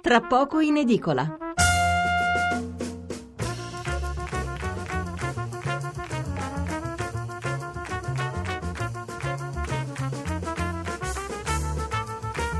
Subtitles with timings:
[0.00, 1.36] Tra poco in edicola.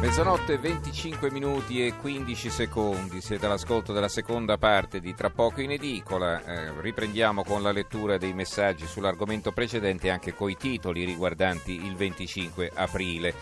[0.00, 5.70] Mezzanotte 25 minuti e 15 secondi, siete all'ascolto della seconda parte di Tra poco in
[5.70, 11.94] edicola, eh, riprendiamo con la lettura dei messaggi sull'argomento precedente anche coi titoli riguardanti il
[11.94, 13.34] 25 aprile.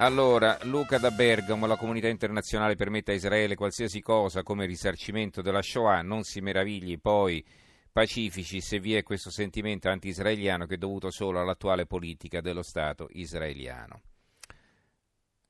[0.00, 5.60] Allora, Luca da Bergamo, la comunità internazionale permette a Israele qualsiasi cosa come risarcimento della
[5.60, 7.44] Shoah, non si meravigli poi
[7.92, 13.08] pacifici se vi è questo sentimento anti-israeliano che è dovuto solo all'attuale politica dello Stato
[13.10, 14.00] israeliano.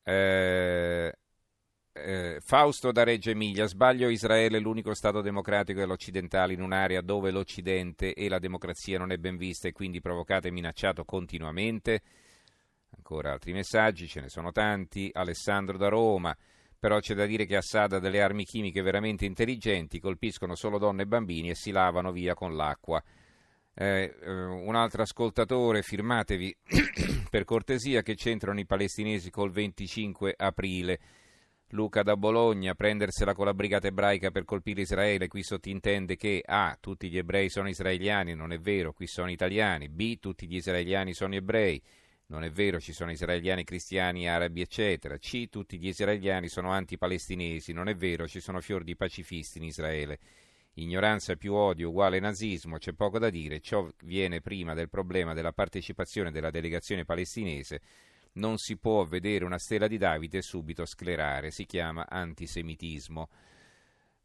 [0.03, 1.15] Eh,
[1.93, 7.31] eh, Fausto da Reggio Emilia, sbaglio Israele è l'unico Stato democratico dell'occidentale in un'area dove
[7.31, 12.01] l'Occidente e la democrazia non è ben vista e quindi provocato e minacciato continuamente?
[13.11, 15.09] Ancora altri messaggi, ce ne sono tanti.
[15.11, 16.33] Alessandro da Roma,
[16.79, 21.01] però c'è da dire che Assad ha delle armi chimiche veramente intelligenti, colpiscono solo donne
[21.01, 23.03] e bambini e si lavano via con l'acqua.
[23.73, 26.55] Eh, eh un altro ascoltatore, firmatevi
[27.29, 30.99] per cortesia che c'entrano i palestinesi col 25 aprile.
[31.71, 36.77] Luca da Bologna, prendersela con la brigata ebraica per colpire Israele, qui sottintende che A.
[36.79, 40.17] tutti gli ebrei sono israeliani, non è vero, qui sono italiani, B.
[40.17, 41.81] tutti gli israeliani sono ebrei,
[42.31, 45.17] non è vero, ci sono israeliani, cristiani, arabi, eccetera.
[45.17, 45.49] C.
[45.49, 50.17] tutti gli israeliani sono antipalestinesi, non è vero, ci sono fior di pacifisti in Israele.
[50.75, 55.51] Ignoranza più odio uguale nazismo, c'è poco da dire, ciò viene prima del problema della
[55.51, 57.81] partecipazione della delegazione palestinese.
[58.33, 63.27] Non si può vedere una stella di Davide e subito sclerare, si chiama antisemitismo.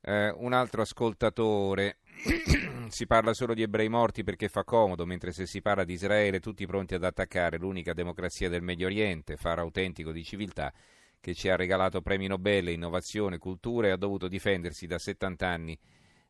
[0.00, 1.98] Eh, un altro ascoltatore,
[2.88, 6.40] si parla solo di ebrei morti perché fa comodo, mentre se si parla di Israele
[6.40, 7.58] tutti pronti ad attaccare.
[7.58, 10.72] L'unica democrazia del Medio Oriente, faro autentico di civiltà,
[11.20, 15.78] che ci ha regalato premi Nobel, innovazione, cultura e ha dovuto difendersi da 70 anni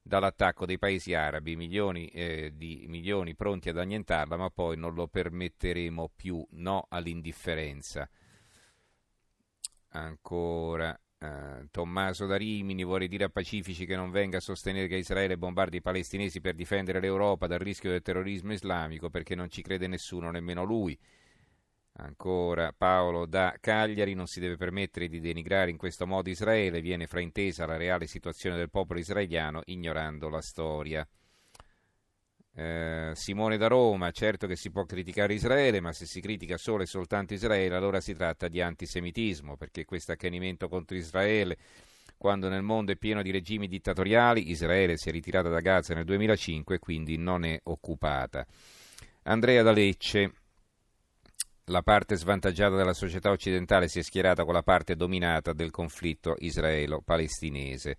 [0.02, 5.08] dall'attacco dei paesi arabi, milioni eh, di milioni pronti ad annientarla, ma poi non lo
[5.08, 8.08] permetteremo più, no all'indifferenza.
[9.88, 14.96] Ancora eh, Tommaso da Rimini vorrei dire a Pacifici che non venga a sostenere che
[14.96, 19.62] Israele bombardi i palestinesi per difendere l'Europa dal rischio del terrorismo islamico perché non ci
[19.62, 20.98] crede nessuno, nemmeno lui.
[21.98, 27.06] Ancora Paolo da Cagliari non si deve permettere di denigrare in questo modo Israele, viene
[27.06, 31.08] fraintesa la reale situazione del popolo israeliano ignorando la storia.
[32.58, 36.84] Eh, Simone da Roma, certo che si può criticare Israele, ma se si critica solo
[36.84, 41.58] e soltanto Israele allora si tratta di antisemitismo, perché questo accanimento contro Israele,
[42.16, 46.06] quando nel mondo è pieno di regimi dittatoriali, Israele si è ritirata da Gaza nel
[46.06, 48.46] 2005 e quindi non è occupata.
[49.24, 50.32] Andrea da Lecce
[51.64, 56.36] la parte svantaggiata della società occidentale si è schierata con la parte dominata del conflitto
[56.38, 57.96] israelo-palestinese.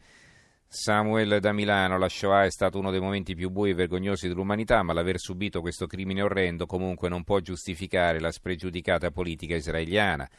[0.69, 4.83] Samuel da Milano, la Shoah è stato uno dei momenti più bui e vergognosi dell'umanità,
[4.83, 10.29] ma l'aver subito questo crimine orrendo comunque non può giustificare la spregiudicata politica israeliana.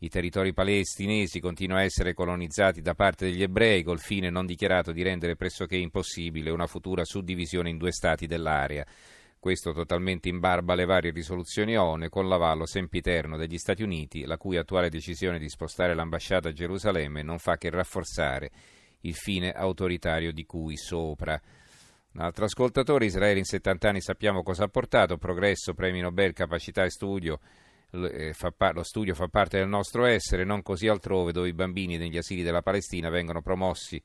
[0.00, 4.92] I territori palestinesi continuano a essere colonizzati da parte degli ebrei col fine non dichiarato
[4.92, 8.86] di rendere pressoché impossibile una futura suddivisione in due stati dell'area
[9.40, 14.36] questo totalmente in barba alle varie risoluzioni ONU con l'avallo sempiterno degli Stati Uniti, la
[14.36, 18.50] cui attuale decisione di spostare l'ambasciata a Gerusalemme non fa che rafforzare
[19.00, 21.40] il fine autoritario di cui sopra.
[22.12, 26.84] Un altro ascoltatore, Israele in 70 anni sappiamo cosa ha portato, progresso, premi Nobel, capacità
[26.84, 27.38] e studio,
[27.90, 28.34] eh,
[28.72, 32.42] lo studio fa parte del nostro essere, non così altrove dove i bambini negli asili
[32.42, 34.02] della Palestina vengono promossi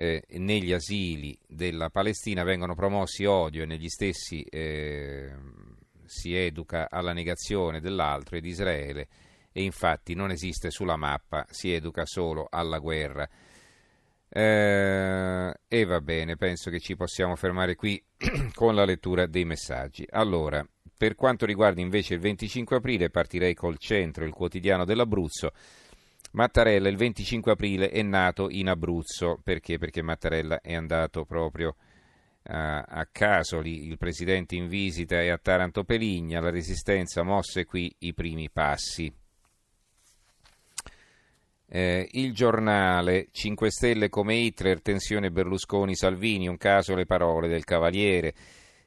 [0.00, 5.34] eh, negli asili della Palestina vengono promossi odio e negli stessi eh,
[6.04, 9.08] si educa alla negazione dell'altro e di Israele
[9.50, 13.28] e infatti non esiste sulla mappa, si educa solo alla guerra.
[14.30, 18.02] Eh, e va bene, penso che ci possiamo fermare qui
[18.54, 20.06] con la lettura dei messaggi.
[20.10, 20.66] Allora,
[20.96, 25.52] per quanto riguarda invece il 25 aprile, partirei col centro, il quotidiano dell'Abruzzo.
[26.32, 29.78] Mattarella il 25 aprile è nato in Abruzzo, perché?
[29.78, 31.76] Perché Mattarella è andato proprio
[32.48, 37.94] a, a Casoli, il presidente in visita e a Taranto Peligna, la resistenza mosse qui
[38.00, 39.12] i primi passi.
[41.70, 48.32] Eh, il giornale 5 Stelle come Hitler, tensione Berlusconi-Salvini, un caso le parole del Cavaliere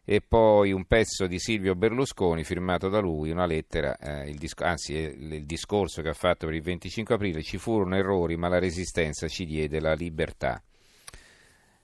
[0.03, 4.63] e poi un pezzo di Silvio Berlusconi firmato da lui, una lettera, eh, il disc-
[4.63, 8.47] anzi il, il discorso che ha fatto per il 25 aprile, ci furono errori ma
[8.47, 10.59] la resistenza ci diede la libertà.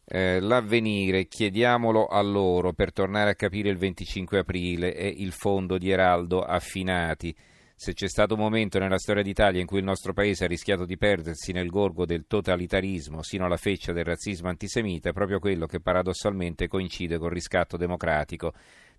[0.04, 5.78] Eh, l'avvenire, chiediamolo a loro per tornare a capire il 25 aprile e il fondo
[5.78, 7.36] di Eraldo affinati.
[7.80, 10.84] Se c'è stato un momento nella storia d'Italia in cui il nostro paese ha rischiato
[10.84, 15.68] di perdersi nel gorgo del totalitarismo sino alla feccia del razzismo antisemita, è proprio quello
[15.68, 18.52] che paradossalmente coincide col riscatto democratico,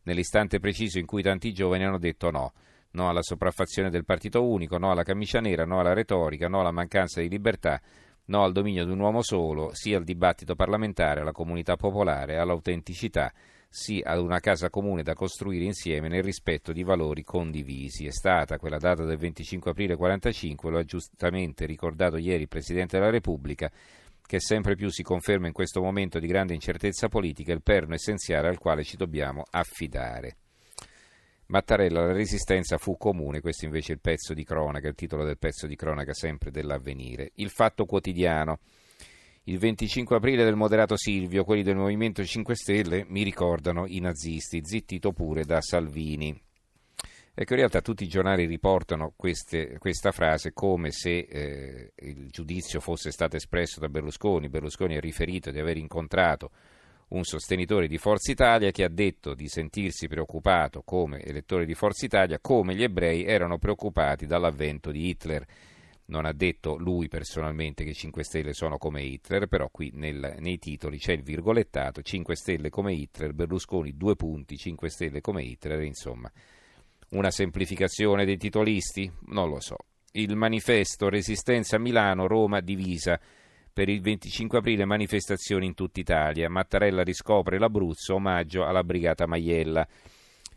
[0.04, 2.52] nell'istante preciso in cui tanti giovani hanno detto no.
[2.92, 6.70] No alla sopraffazione del partito unico, no alla camicia nera, no alla retorica, no alla
[6.70, 7.80] mancanza di libertà,
[8.26, 13.32] no al dominio di un uomo solo, sia al dibattito parlamentare, alla comunità popolare, all'autenticità
[13.68, 18.06] sì ad una casa comune da costruire insieme nel rispetto di valori condivisi.
[18.06, 22.98] È stata quella data del 25 aprile 1945, lo ha giustamente ricordato ieri il Presidente
[22.98, 23.70] della Repubblica,
[24.24, 28.48] che sempre più si conferma in questo momento di grande incertezza politica il perno essenziale
[28.48, 30.36] al quale ci dobbiamo affidare.
[31.46, 35.38] Mattarella, la resistenza fu comune, questo invece è il pezzo di cronaca, il titolo del
[35.38, 37.30] pezzo di cronaca sempre dell'avvenire.
[37.36, 38.58] Il fatto quotidiano.
[39.48, 44.60] Il 25 aprile del moderato Silvio, quelli del Movimento 5 Stelle mi ricordano i nazisti,
[44.62, 46.38] zittito pure da Salvini.
[47.32, 52.80] Ecco, in realtà tutti i giornali riportano queste, questa frase come se eh, il giudizio
[52.80, 54.50] fosse stato espresso da Berlusconi.
[54.50, 56.50] Berlusconi ha riferito di aver incontrato
[57.08, 62.04] un sostenitore di Forza Italia che ha detto di sentirsi preoccupato come elettore di Forza
[62.04, 65.46] Italia come gli ebrei erano preoccupati dall'avvento di Hitler
[66.08, 70.58] non ha detto lui personalmente che 5 Stelle sono come Hitler, però qui nel, nei
[70.58, 75.82] titoli c'è il virgolettato 5 Stelle come Hitler, Berlusconi due punti, 5 Stelle come Hitler,
[75.82, 76.30] insomma
[77.10, 79.10] una semplificazione dei titolisti?
[79.28, 79.76] Non lo so.
[80.12, 83.18] Il manifesto Resistenza Milano, Roma divisa.
[83.72, 86.50] Per il 25 aprile manifestazioni in tutta Italia.
[86.50, 89.86] Mattarella riscopre l'Abruzzo, omaggio alla Brigata Maiella.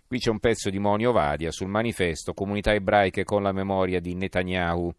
[0.05, 4.13] Qui c'è un pezzo di Monio Vadia sul manifesto Comunità ebraiche con la memoria di
[4.13, 4.93] Netanyahu.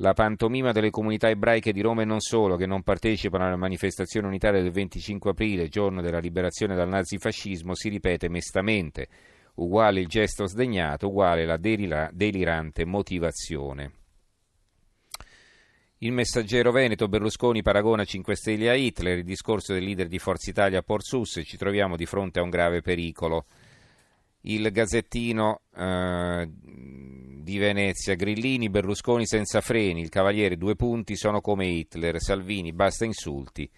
[0.00, 4.28] La pantomima delle comunità ebraiche di Roma e non solo, che non partecipano alla manifestazione
[4.28, 9.08] unitaria del 25 aprile, giorno della liberazione dal nazifascismo, si ripete mestamente.
[9.54, 13.92] Uguale il gesto sdegnato, uguale la delirante motivazione.
[15.98, 20.48] Il messaggero veneto Berlusconi paragona 5 Stelle a Hitler, il discorso del leader di Forza
[20.48, 23.46] Italia a Porsus, ci troviamo di fronte a un grave pericolo.
[24.48, 31.66] Il gazzettino eh, di Venezia, Grillini, Berlusconi senza freni, il Cavaliere due punti sono come
[31.66, 33.70] Hitler, Salvini basta insulti,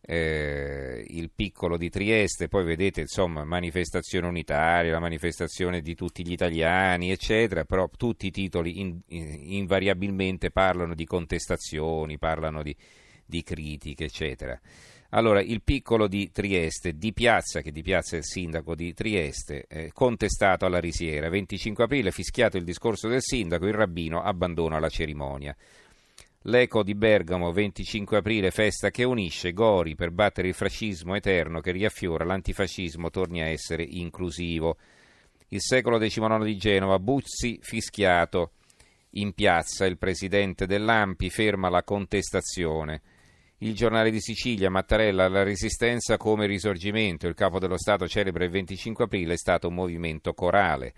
[0.00, 6.32] eh, il piccolo di Trieste, poi vedete insomma manifestazione unitaria, la manifestazione di tutti gli
[6.32, 12.74] italiani eccetera, però tutti i titoli in, in, invariabilmente parlano di contestazioni, parlano di,
[13.26, 14.58] di critiche eccetera.
[15.10, 19.64] Allora, il piccolo di Trieste, di Piazza, che di Piazza è il sindaco di Trieste,
[19.68, 21.28] eh, contestato alla risiera.
[21.28, 25.54] 25 aprile, fischiato il discorso del sindaco, il rabbino abbandona la cerimonia.
[26.46, 31.70] L'eco di Bergamo, 25 aprile, festa che unisce Gori per battere il fascismo eterno che
[31.70, 34.76] riaffiora l'antifascismo, torni a essere inclusivo.
[35.48, 38.50] Il secolo XIX di Genova, Buzzi fischiato.
[39.10, 43.00] In piazza il presidente dell'Ampi ferma la contestazione.
[43.64, 47.26] Il giornale di Sicilia, Mattarella, la resistenza come risorgimento.
[47.26, 50.92] Il capo dello Stato celebra il 25 aprile, è stato un movimento corale.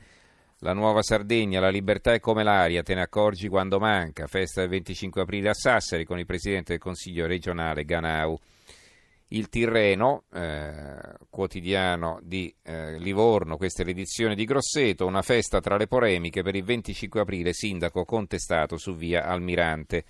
[0.59, 4.27] La nuova Sardegna, la libertà è come l'aria, te ne accorgi quando manca.
[4.27, 8.37] Festa del 25 aprile a Sassari con il presidente del Consiglio regionale Ganau.
[9.29, 10.99] Il Tirreno, eh,
[11.31, 16.57] quotidiano di eh, Livorno, questa è l'edizione di Grosseto, una festa tra le polemiche per
[16.57, 20.05] il 25 aprile, sindaco contestato su via Almirante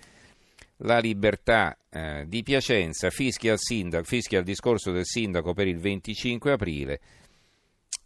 [0.77, 5.79] la libertà eh, di Piacenza, fischia al, sindaco, fischia al discorso del sindaco per il
[5.79, 6.99] 25 aprile,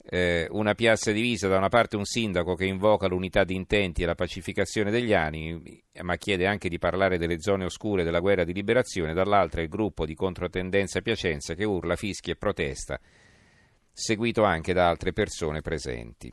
[0.04, 4.06] eh, una piazza divisa, da una parte un sindaco che invoca l'unità di intenti e
[4.06, 8.54] la pacificazione degli animi, ma chiede anche di parlare delle zone oscure della guerra di
[8.54, 13.00] liberazione, dall'altra il gruppo di controtendenza Piacenza che urla, fischia e protesta,
[13.92, 16.32] seguito anche da altre persone presenti.